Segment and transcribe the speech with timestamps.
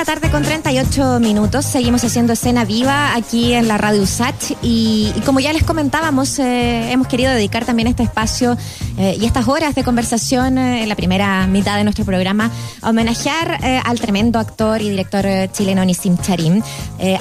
[0.00, 1.66] la tarde con 38 minutos.
[1.66, 6.90] Seguimos haciendo escena viva aquí en la Radio USACH y, como ya les comentábamos, eh,
[6.90, 8.56] hemos querido dedicar también este espacio
[8.96, 12.50] eh, y estas horas de conversación eh, en la primera mitad de nuestro programa
[12.80, 16.62] a homenajear al tremendo actor y director chileno Nisim Charim.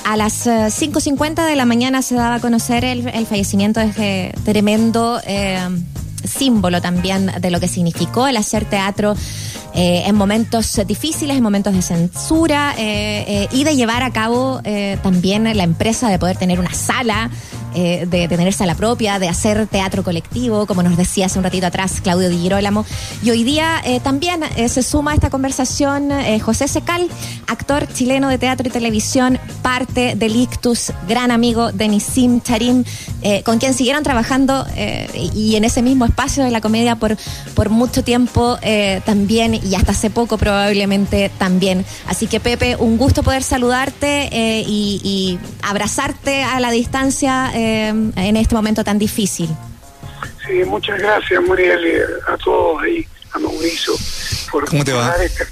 [0.05, 4.33] a las 5.50 de la mañana se daba a conocer el, el fallecimiento de este
[4.45, 5.19] tremendo
[6.23, 9.15] símbolo también de lo que significó el hacer teatro
[9.81, 14.61] eh, en momentos difíciles, en momentos de censura eh, eh, y de llevar a cabo
[15.01, 17.29] también la empresa de poder tener una sala
[17.75, 21.67] eh, de tener sala propia, de hacer teatro colectivo, como nos decía hace un ratito
[21.67, 22.83] atrás Claudio Di Girolamo.
[23.21, 26.09] Y hoy día eh, también eh, se suma a esta conversación
[26.41, 27.07] José Secal,
[27.47, 32.83] actor chileno de teatro y televisión, parte del Ictus, gran amigo de Nisim Charim,
[33.43, 34.65] con quien siguieron trabajando
[35.13, 37.17] y en ese mismo espacio de la comedia por,
[37.53, 38.57] por mucho tiempo
[39.05, 41.85] también y hasta hace poco probablemente también.
[42.07, 44.29] Así que Pepe, un gusto poder saludarte
[44.65, 49.49] y, y abrazarte a la distancia eh, en este momento tan difícil.
[50.45, 53.93] Sí, muchas gracias, Muriel, y a todos ahí, a Mauricio,
[54.51, 55.13] por ¿Cómo te va?
[55.23, 55.45] Este,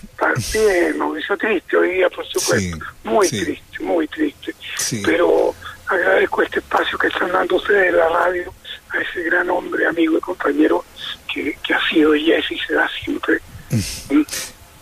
[0.66, 2.78] bien, Mauricio, triste hoy día, por supuesto.
[3.04, 4.56] muy triste, muy triste.
[5.04, 5.54] Pero
[5.88, 8.54] agradezco este espacio que están dando ustedes en la radio
[8.90, 10.84] a ese gran hombre, amigo y compañero
[11.32, 13.40] que, ha sido y es y será siempre.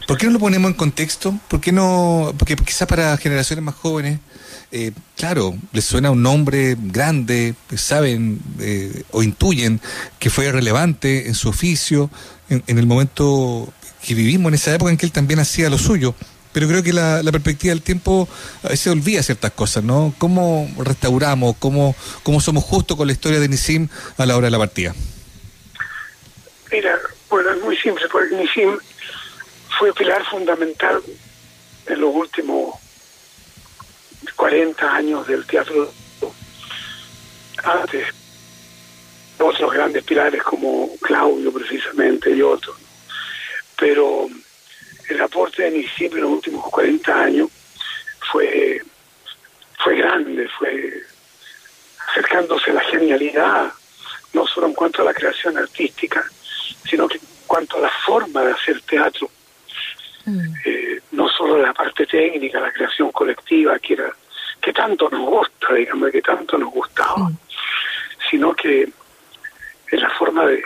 [0.08, 1.34] ¿Por qué no lo ponemos en contexto?
[1.48, 2.34] ¿Por qué no?
[2.38, 4.20] Porque quizás para generaciones más jóvenes
[4.72, 9.80] eh, claro, les suena un nombre grande, pues saben eh, o intuyen
[10.20, 12.10] que fue relevante en su oficio,
[12.50, 13.72] en, el momento
[14.06, 16.16] que vivimos, en esa época en que él también hacía lo suyo.
[16.52, 18.30] Pero creo que la, perspectiva del tiempo
[18.64, 20.14] a veces olvida ciertas cosas, ¿no?
[20.18, 24.52] ¿Cómo restauramos, cómo, cómo somos justos con la historia de Nisim a la hora de
[24.52, 24.96] la partida?
[26.72, 26.98] Mira,
[27.30, 28.78] bueno, es muy simple, porque Nisim
[29.78, 31.02] fue pilar fundamental
[31.88, 32.76] en los últimos
[34.46, 35.92] 40 años del teatro
[37.64, 38.08] antes.
[39.40, 42.78] Otros grandes pilares como Claudio precisamente y otros
[43.76, 44.28] pero
[45.10, 47.50] el aporte de Nisim en los últimos 40 años
[48.32, 48.82] fue
[49.84, 51.02] fue grande fue
[52.10, 53.74] acercándose a la genialidad
[54.34, 56.24] no solo en cuanto a la creación artística
[56.88, 59.28] sino que en cuanto a la forma de hacer teatro.
[60.26, 60.54] Mm.
[60.66, 64.12] eh, no solo la parte técnica, la creación colectiva, que era
[64.66, 67.38] que tanto nos gusta, digamos, que tanto nos gustaba, mm.
[68.32, 68.90] sino que
[69.92, 70.64] es la forma de,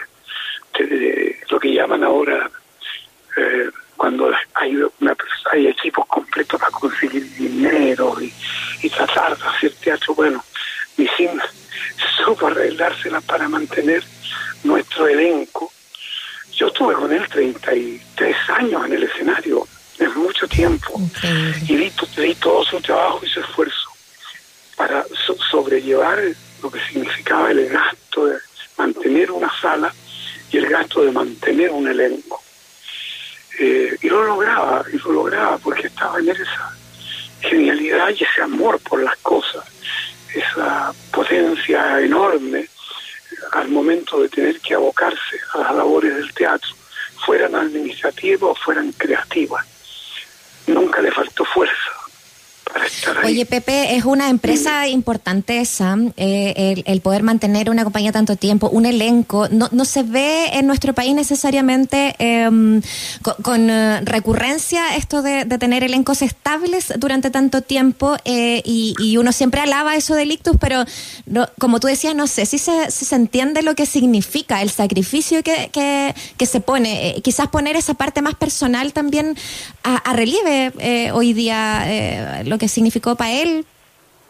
[1.49, 2.49] lo que llaman ahora
[3.35, 5.13] eh, cuando hay, una,
[5.51, 10.41] hay equipos completos para conseguir dinero y, tratar de hacer teatro, bueno,
[10.95, 11.29] sin
[12.23, 14.01] supo arreglársela para mantener
[14.63, 15.69] nuestro elenco.
[16.53, 17.27] Yo estuve con él
[18.15, 19.67] 33 años en el escenario,
[19.97, 21.01] es mucho tiempo,
[21.67, 23.89] y vi, vi todo su trabajo y su esfuerzo
[24.75, 25.05] para
[25.51, 26.19] sobrellevar
[26.61, 28.37] lo que significaba el gasto de
[28.77, 29.93] mantener una sala
[30.51, 32.41] y el gasto de mantener un elenco.
[33.59, 36.77] Eh, y lo lograba, y lo lograba porque estaba en esa
[37.41, 39.65] genialidad y ese amor por las cosas,
[40.33, 42.67] esa potencia enorme
[43.51, 46.69] al momento de tener que abocarse a las labores del teatro,
[47.25, 49.65] fueran administrativas o fueran creativas.
[50.67, 51.91] Nunca le faltó fuerza,
[53.23, 58.69] Oye, Pepe, es una empresa importante esa, eh, el, poder mantener una compañía tanto tiempo,
[58.69, 59.47] un elenco.
[59.49, 62.81] No, no se ve en nuestro país necesariamente em,
[63.41, 69.59] con, eh, recurrencia esto de, tener elencos estables durante tanto tiempo eh, y, uno siempre
[69.59, 70.85] alaba eso de Ictus, pero
[71.57, 75.69] como tú decías, no sé si se, se entiende lo que significa el sacrificio que,
[76.37, 77.15] que, se pone.
[77.21, 79.35] quizás poner esa parte más personal también
[79.83, 83.65] a, a relieve hoy día lo que significó para él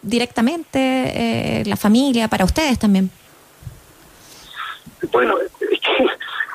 [0.01, 3.09] directamente, eh, la familia, para ustedes también.
[5.11, 5.79] Bueno, es,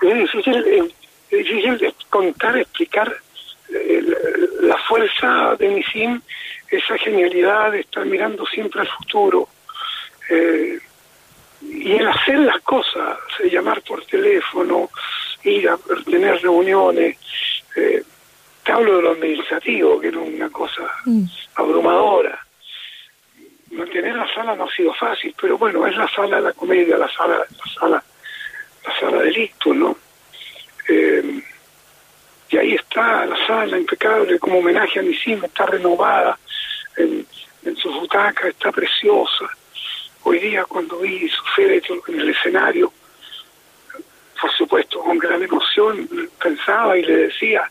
[0.00, 0.88] que es difícil,
[1.30, 3.14] eh, contar, explicar
[3.70, 4.02] eh,
[4.60, 6.21] la, fuerza de Nisim,
[6.71, 9.48] esa genialidad de estar mirando siempre al futuro.
[11.60, 13.18] y el hacer las cosas,
[13.50, 14.91] llamar por teléfono,
[15.42, 17.16] ir a tener reuniones,
[18.65, 21.25] te hablo de lo administrativo, que era una cosa mm.
[21.57, 22.41] abrumadora.
[23.72, 26.97] Mantener la sala no ha sido fácil, pero bueno, es la sala de la comedia,
[26.97, 28.05] la sala, la sala,
[28.87, 29.97] la sala del ictus, ¿no?
[30.89, 31.43] Eh,
[32.51, 36.39] y ahí está la sala impecable, como homenaje a mi cine, está renovada
[36.97, 37.27] en,
[37.65, 39.47] en su butaca, está preciosa.
[40.22, 42.93] Hoy día cuando vi su féretro en el escenario,
[44.41, 46.09] por supuesto con gran emoción,
[46.41, 47.71] pensaba y le decía,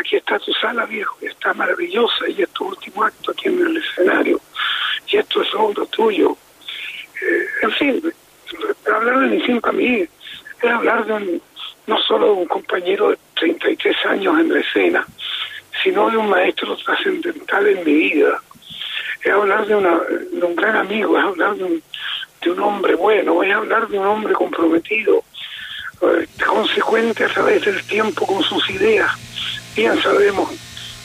[0.00, 3.76] aquí está tu sala, viejo, está maravillosa, y es tu último acto aquí en el
[3.76, 4.40] escenario,
[5.06, 6.36] y esto es lo tuyo.
[7.22, 8.12] Eh, en fin,
[8.92, 10.06] hablar de Nisim para mí
[10.62, 11.42] es hablar de un,
[11.86, 15.06] no solo de un compañero de 33 años en la escena,
[15.82, 18.40] sino de un maestro trascendental en mi vida.
[19.22, 20.00] Es hablar de, una,
[20.42, 21.82] un gran amigo, es hablar de un,
[22.42, 25.22] de un hombre bueno, es hablar de un hombre comprometido,
[26.02, 29.10] eh, consecuente a través del tiempo con sus ideas.
[29.76, 30.50] Bien sabemos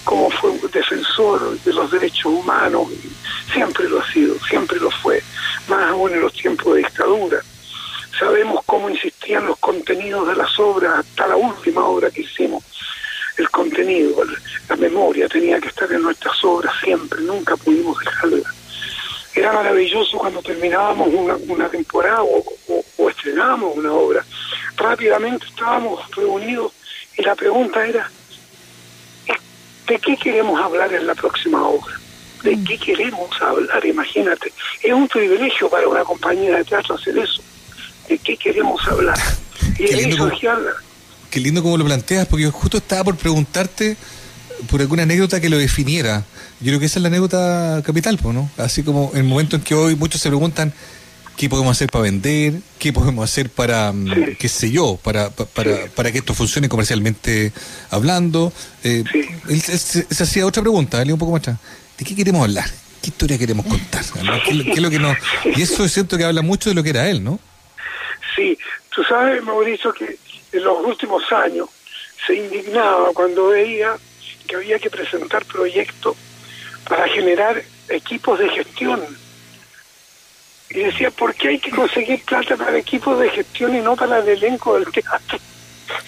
[0.03, 2.87] cómo fue un defensor de los derechos humanos,
[3.53, 5.21] siempre lo ha sido, siempre lo fue,
[5.67, 7.41] más aún en los tiempos de dictadura.
[8.17, 12.63] Sabemos cómo insistían los contenidos de las obras, hasta la última obra que hicimos.
[13.37, 14.23] El contenido,
[14.69, 18.53] la memoria tenía que estar en nuestras obras siempre, nunca pudimos dejarla.
[19.33, 21.09] Era maravilloso cuando terminábamos
[21.47, 22.43] una, temporada o,
[22.97, 24.25] o estrenábamos una obra.
[24.77, 26.71] Rápidamente estábamos reunidos
[27.17, 28.09] y la pregunta era,
[29.87, 31.99] ¿de qué queremos hablar en la próxima obra?
[32.43, 32.63] ¿De mm.
[32.63, 33.85] qué queremos hablar?
[33.85, 34.51] Imagínate.
[34.81, 37.41] Es un privilegio para una compañía de teatro hacer eso.
[38.07, 39.17] ¿De qué queremos hablar?
[39.77, 40.31] Y qué lindo, como,
[41.29, 43.97] qué lindo como lo planteas, porque yo justo estaba por preguntarte
[44.69, 46.23] por alguna anécdota que lo definiera.
[46.59, 48.49] Yo creo que esa es la anécdota capital, ¿no?
[48.57, 50.73] Así como en el momento en que hoy muchos se preguntan
[51.35, 55.87] qué podemos hacer para vender, qué podemos hacer para, mm, qué sé yo, para, para,
[55.87, 57.51] para que esto funcione comercialmente
[57.89, 58.53] hablando.
[58.83, 59.03] Eh,
[59.49, 61.57] esa hacía otra pregunta, un poco más atrás.
[61.97, 62.69] ¿De qué queremos hablar?
[63.01, 64.03] ¿Qué historia queremos contar?
[64.43, 65.17] ¿Qué, es lo que nos...
[65.55, 67.39] Y eso es cierto que habla mucho de lo que era él, ¿no?
[68.35, 68.57] Sí,
[68.89, 70.17] tú sabes, Mauricio, que
[70.51, 71.69] en los últimos años
[72.25, 73.95] se indignaba cuando veía
[74.47, 76.15] que había que presentar proyectos
[76.87, 79.01] para generar equipos de gestión
[80.75, 84.19] y decía, ¿por qué hay que conseguir plata para equipos de gestión y no para
[84.19, 85.39] el elenco del teatro?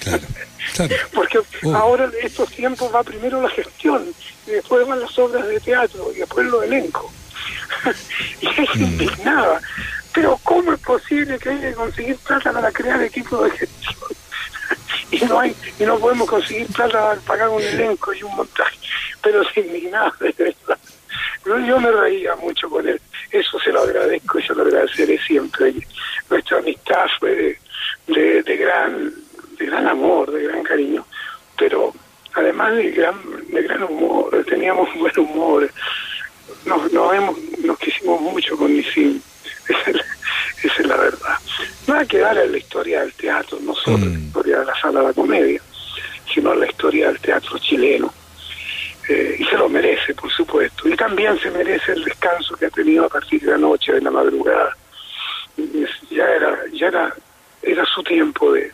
[1.14, 1.76] Porque oh.
[1.76, 4.06] ahora en estos tiempos va primero la gestión,
[4.46, 7.12] y después van las obras de teatro, y después los elenco.
[8.42, 8.84] y es mm.
[8.84, 9.62] indignada.
[10.14, 13.96] Pero ¿cómo es posible que hay que conseguir plata para crear equipos de gestión?
[15.12, 18.78] y no hay y no podemos conseguir plata para pagar un elenco y un montaje.
[19.22, 20.78] Pero se indignaba, de verdad.
[21.46, 23.00] Yo me reía mucho con él
[23.32, 25.74] eso se lo agradezco y se lo agradeceré siempre.
[26.30, 27.58] Nuestra amistad fue
[28.08, 29.14] de, de, gran
[29.58, 31.06] de gran amor, de gran cariño,
[31.58, 31.94] pero
[32.34, 33.16] además de gran
[33.50, 35.72] de gran humor, teníamos un buen humor,
[36.66, 39.20] nos, nos, hemos, nos quisimos mucho con Nisim,
[39.68, 39.98] esa es,
[40.64, 41.38] esa es la verdad.
[41.88, 44.28] No hay que dar en la historia del teatro, no solo la mm.
[44.28, 45.62] historia de la sala de comedia,
[46.34, 48.14] sino la historia del teatro chileno
[49.10, 50.88] eh, y se lo merece, por supuesto.
[50.88, 54.02] Y también se merece el descanso que ha tenido a partir de la noche, de
[54.02, 54.76] la madrugada.
[56.10, 57.16] Ya era, ya era,
[57.62, 58.72] era su tiempo de,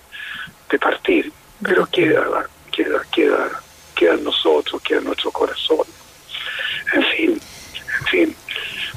[0.70, 1.32] de partir,
[1.64, 3.62] pero queda, queda, queda,
[3.96, 5.86] queda en nosotros, queda en nuestro corazón.
[6.94, 7.42] En fin,
[8.00, 8.36] en fin.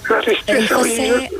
[0.09, 1.31] La tristeza, dime.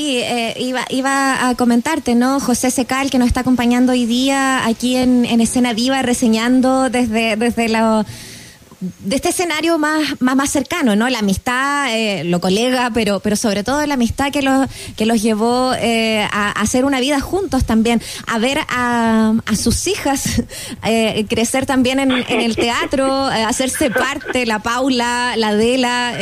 [0.00, 0.54] Sí, eh,
[0.88, 2.40] iba, a comentarte, ¿no?
[2.40, 7.36] José Secal, que nos está acompañando hoy día aquí en, en Escena Viva, reseñando desde,
[7.36, 8.06] desde la
[8.80, 11.08] de este escenario más, más, cercano, ¿no?
[11.10, 15.20] La amistad, eh, lo colega, pero, pero sobre todo la amistad que los, que los
[15.20, 20.42] llevó eh, a, hacer una vida juntos también, a ver a, a sus hijas
[20.84, 26.14] eh, crecer también en, el teatro, hacerse parte, la Paula, la Adela,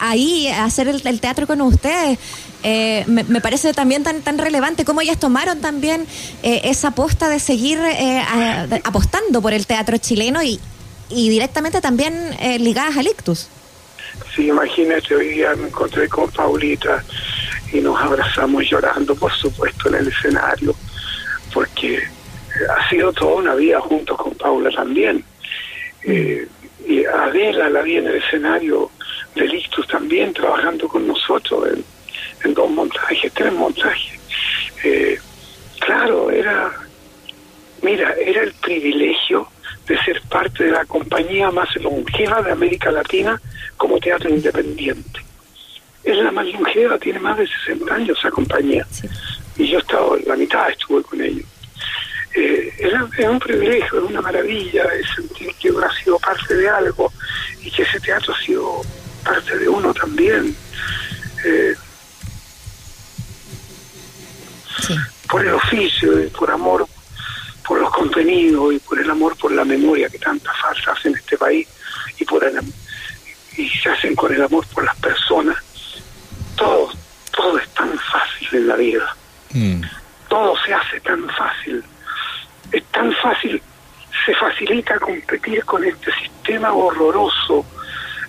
[0.00, 2.18] ahí, hacer el, teatro con ustedes.
[3.06, 6.06] Me, me, parece también tan, tan relevante cómo ellas tomaron también
[6.42, 7.78] esa aposta de seguir
[8.84, 10.60] apostando por el teatro chileno y,
[11.08, 13.48] y directamente también eh, ligadas al ictus.
[14.34, 17.04] Sí, imagínate, hoy día me encontré con Paulita
[17.72, 20.74] y nos abrazamos llorando, por supuesto, en el escenario,
[21.52, 22.02] porque
[22.76, 25.24] ha sido toda una vida juntos con Paula también.
[26.02, 26.46] Eh,
[26.86, 28.90] y Adela la vi en el escenario
[29.34, 31.84] del Ictus también, trabajando con nosotros en,
[32.46, 34.18] en dos montajes, tres montajes.
[34.84, 35.18] Eh,
[35.80, 36.72] claro, era,
[37.82, 39.48] mira, era el privilegio
[39.86, 43.40] de ser parte de la compañía más longeva de América Latina
[43.76, 45.20] como teatro independiente.
[46.02, 48.86] Es la más longeva, tiene más de 60 años esa compañía.
[49.56, 51.46] Y yo estaba, la mitad estuve con ellos.
[52.34, 56.68] Eh, es un privilegio, es una maravilla es sentir que uno ha sido parte de
[56.68, 57.10] algo
[57.62, 58.82] y que ese teatro ha sido
[59.24, 60.54] parte de uno también.
[61.44, 61.74] Eh,
[65.28, 66.86] por el oficio, y por amor
[67.66, 71.16] por los contenidos y por el amor por la memoria que tanta falta hace en
[71.16, 71.66] este país
[72.16, 72.60] y por el,
[73.56, 75.56] y se hacen con el amor por las personas.
[76.56, 76.92] Todo
[77.34, 79.16] todo es tan fácil en la vida.
[79.50, 79.80] Mm.
[80.28, 81.82] todo se hace tan fácil.
[82.72, 83.62] Es tan fácil
[84.24, 87.64] se facilita competir con este sistema horroroso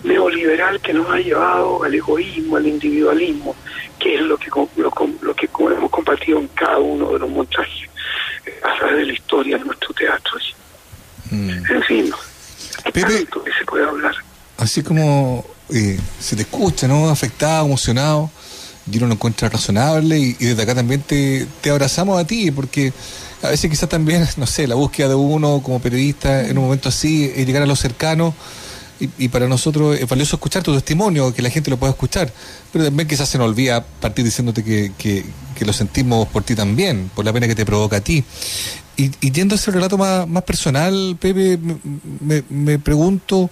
[0.04, 3.56] neoliberal que nos ha llevado al egoísmo, al individualismo,
[4.00, 7.89] que es lo que lo, lo que hemos compartido en cada uno de los montajes
[8.63, 10.38] a través de la historia de nuestro teatro.
[11.30, 11.50] Mm.
[11.50, 12.12] En fin,
[12.86, 14.16] Pepe, que se puede hablar.
[14.58, 17.10] Así como eh, se te escucha, ¿no?
[17.10, 18.32] Afectado, emocionado,
[18.89, 22.94] y uno lo encuentra razonable y, desde acá también te, te abrazamos a ti porque
[23.42, 26.89] a veces quizás también, no sé, la búsqueda de uno como periodista en un momento
[26.89, 28.34] así es llegar a los cercanos
[29.00, 32.32] y, para nosotros es valioso escuchar tu testimonio, que la gente lo pueda escuchar,
[32.72, 35.25] pero también quizás se nos olvida partir diciéndote que, que,
[35.66, 38.24] lo sentimos por ti también, por la pena que te provoca a ti.
[38.96, 41.60] Y, y yendo a ese relato más, más personal, Pepe,
[42.22, 43.50] me, me, pregunto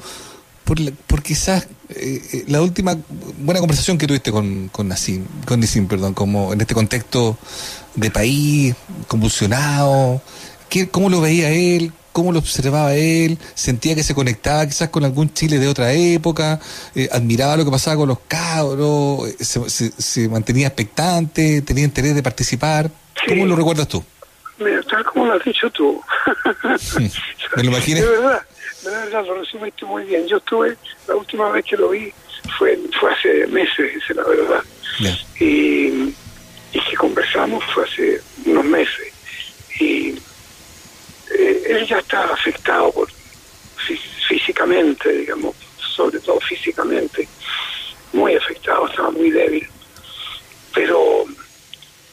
[0.63, 2.97] por, por quizás eh, eh, la última
[3.39, 7.37] buena conversación que tuviste con, con Nassim, con Nassim, perdón, como en este contexto
[7.95, 8.75] de país
[9.07, 10.21] convulsionado,
[10.69, 11.91] ¿qué, ¿cómo lo veía él?
[12.15, 16.61] Cómo lo observaba él, sentía que se conectaba quizás con algún Chile de otra época,
[16.95, 22.23] eh, admiraba lo que pasaba con los cabros, eh, se, mantenía expectante, tenía interés de
[22.23, 22.89] participar.
[23.27, 24.01] ¿Cómo lo recuerdas tú?
[24.59, 26.01] Mira, tal como lo has dicho tú.
[27.57, 27.99] ¿Me lo imaginé?
[27.99, 28.41] De verdad,
[28.85, 30.25] de verdad, lo resumiste muy bien.
[30.25, 30.77] Yo estuve,
[31.09, 32.13] la última vez que lo vi
[32.57, 34.63] fue, fue hace meses, la verdad.
[35.41, 36.15] Y,
[36.71, 39.04] y que conversamos fue hace unos meses.
[41.85, 43.09] Eh, ya estaba afectado por,
[44.27, 47.27] físicamente, digamos, sobre todo físicamente,
[48.13, 49.67] muy afectado, estaba muy débil.
[50.73, 51.25] Pero,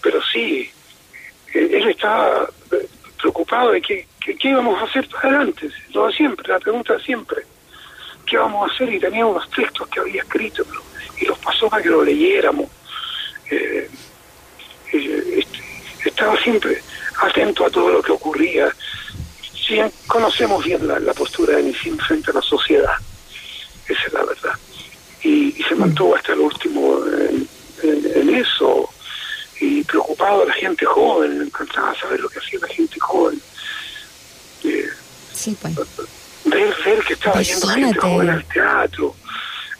[0.02, 0.70] pero sí,
[1.54, 2.48] él estaba
[3.20, 7.42] preocupado de que, qué íbamos a hacer para adelante, lo de siempre, la pregunta siempre,
[8.26, 8.92] ¿qué vamos a hacer?
[8.92, 10.64] Y tenía unos textos que había escrito
[11.18, 12.68] y los pasó para que lo leyéramos.
[13.50, 13.88] Eh,
[14.92, 16.82] eh, este, estaba siempre
[17.20, 18.74] atento a todo lo que ocurría,
[20.06, 22.94] conocemos bien la, postura de Nisim frente a la sociedad,
[23.86, 24.52] esa es la verdad.
[25.22, 26.98] Y, se mantuvo hasta el último
[27.82, 28.88] en, eso,
[29.60, 33.40] y preocupado a la gente joven, me encantaba saber lo que hacía la gente joven.
[34.64, 34.88] Eh,
[35.32, 35.74] sí, pues.
[36.44, 39.14] Ver, ver que estaba yendo gente joven al teatro.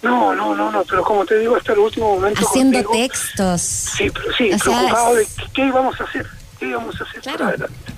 [0.02, 2.46] No, no, no, no, pero como te digo, hasta el último momento.
[2.46, 3.62] Haciendo textos.
[3.62, 6.26] Sí, pero sí, preocupado de qué íbamos a hacer,
[6.58, 7.91] qué íbamos a hacer para adelante.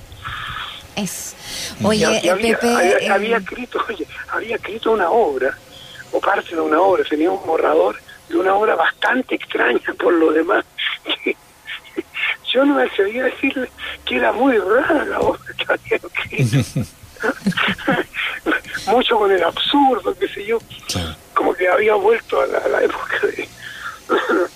[0.96, 1.34] Es.
[1.82, 2.66] Oye, había, Pepe.
[2.66, 5.56] Eh, había, escrito, oye, había escrito una obra,
[6.12, 7.96] o parte de una obra, tenía un borrador
[8.28, 10.64] de una obra bastante extraña por lo demás.
[12.52, 13.68] Yo no me atreví a decirle
[14.04, 16.80] que era muy rara la obra que había escrito.
[18.92, 20.58] Mucho con el absurdo, qué sé yo.
[21.32, 23.48] Como que había vuelto a la, época de,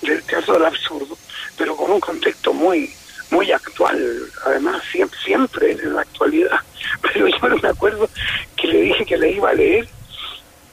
[0.07, 1.17] del teatro del absurdo,
[1.57, 2.93] pero con un contexto muy
[3.31, 3.99] muy actual,
[4.45, 6.59] además siempre, siempre en la actualidad.
[7.01, 8.09] Pero yo no me acuerdo
[8.55, 9.87] que le dije que la iba a leer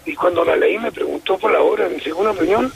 [0.04, 2.72] y cuando la leí me preguntó por la obra, mi segunda opinión,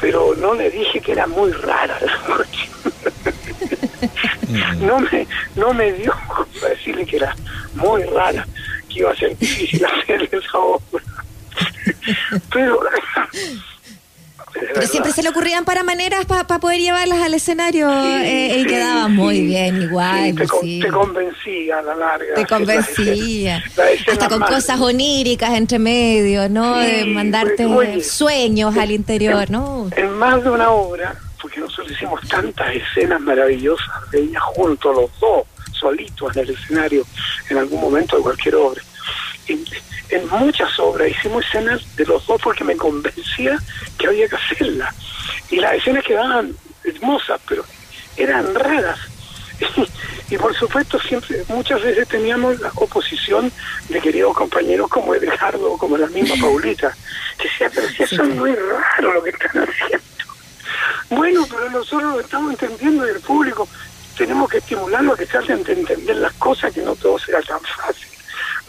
[0.00, 2.18] pero no le dije que era muy rara la
[4.48, 4.86] mm.
[4.86, 6.14] no me no me dio
[6.60, 7.34] para decirle que era
[7.74, 8.46] muy rara,
[8.88, 11.02] que iba a ser difícil hacerle esa obra.
[12.52, 12.80] pero
[14.72, 19.08] pero siempre se le ocurrían para maneras para poder llevarlas al escenario eh, y quedaba
[19.08, 20.34] muy bien igual.
[20.34, 22.34] te, pues convencía a la larga.
[22.34, 23.62] Te convencía.
[24.10, 26.78] Hasta con cosas oníricas entre medio, ¿no?
[26.78, 27.66] de mandarte
[28.02, 29.88] sueños al interior, ¿no?
[29.96, 35.20] En más de una obra, porque nosotros hicimos tantas escenas maravillosas de ella juntos los
[35.20, 37.04] dos, solitos en el escenario,
[37.50, 38.82] en algún momento de cualquier obra
[40.10, 41.08] en muchas obras.
[41.08, 43.58] Hicimos escenas de los dos porque me convencía
[43.98, 44.94] que había que hacerlas.
[45.50, 47.64] Y las escenas quedaban hermosas, pero
[48.16, 48.98] eran raras.
[50.30, 53.52] y por supuesto siempre muchas veces teníamos la oposición
[53.88, 56.92] de queridos compañeros como Edgardo como la misma Paulita
[57.38, 60.04] que decía pero si eso es muy raro lo que están haciendo
[61.08, 63.68] bueno pero nosotros lo estamos entendiendo y el público.
[64.18, 67.60] Tenemos que estimularlo a que hacen de entender las cosas que no todo sea tan
[67.60, 68.13] fácil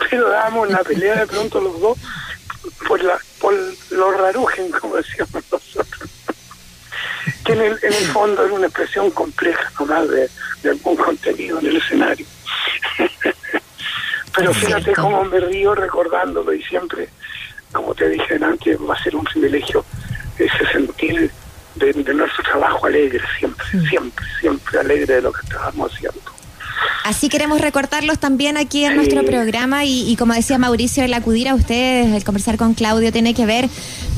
[0.10, 1.98] pero dábamos la pelea de pronto los dos
[2.88, 3.54] por la por
[3.92, 6.10] los rarujen, como decíamos nosotros.
[7.44, 10.30] que en el, en el fondo era una expresión compleja nomás de,
[10.64, 12.26] de algún contenido en el escenario.
[14.36, 17.10] pero fíjate cómo me río recordándolo y siempre,
[17.72, 19.86] como te dije antes, va a ser un privilegio
[20.38, 21.32] ese sentir
[21.76, 26.25] de, de nuestro trabajo alegre, siempre, siempre, siempre alegre de lo que estábamos haciendo.
[27.06, 31.54] Así queremos recortarlos también aquí en nuestro programa y, como decía Mauricio, el acudir a
[31.54, 33.70] ustedes, el conversar con Claudio tiene que ver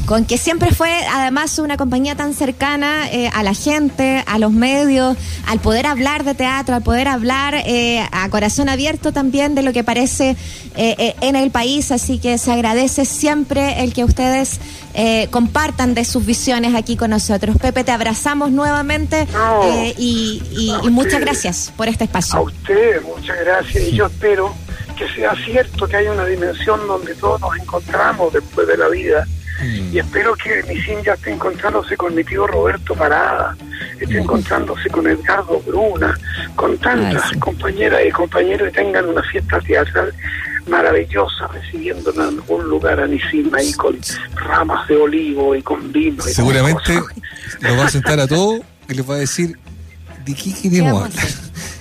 [0.07, 4.53] con que siempre fue además una compañía tan cercana eh, a la gente, a los
[4.53, 9.63] medios, al poder hablar de teatro, al poder hablar eh, a corazón abierto también de
[9.63, 10.37] lo que parece
[10.77, 11.91] eh, en el país.
[11.91, 14.61] Así que se agradece siempre el que ustedes
[15.29, 17.57] compartan de sus visiones aquí con nosotros.
[17.57, 19.27] Pepe, te abrazamos nuevamente
[19.97, 20.41] y,
[20.83, 22.39] y muchas gracias por este espacio.
[22.39, 23.83] A usted, muchas gracias.
[23.83, 24.55] Y yo espero
[24.97, 29.27] que sea cierto que hay una dimensión donde todos nos encontramos después de la vida
[29.61, 29.93] Mm.
[29.95, 33.55] Y espero que Misin ya esté encontrándose con mi tío Roberto Parada,
[33.99, 34.23] esté mm.
[34.23, 36.17] encontrándose con Edgardo Bruna,
[36.55, 40.13] con tantas compañeras y compañeros y tengan una fiesta teatral
[40.67, 43.97] maravillosa recibiéndonos en algún lugar a Nisim ahí con
[44.35, 46.21] ramas de olivo y con vino.
[46.23, 46.99] Seguramente
[47.61, 49.57] nos va a sentar a todos y les va a decir
[50.25, 51.27] de qué queremos hablar.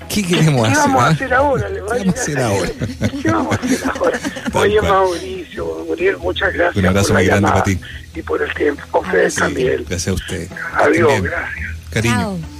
[0.08, 0.78] ¿Qué queremos hacer?
[0.78, 1.68] ¿Qué vamos a hacer ahora?
[1.68, 2.68] ¿Qué vamos a hacer ahora?
[3.20, 5.18] ¿Qué vamos
[5.56, 6.76] Mauricio, Muriel, muchas gracias.
[6.76, 7.78] Un abrazo muy grande para ti.
[8.14, 9.02] Y por el tiempo.
[9.36, 9.84] También.
[9.88, 10.48] Gracias a usted.
[10.74, 11.76] Adiós, gracias.
[11.90, 12.55] Cariño.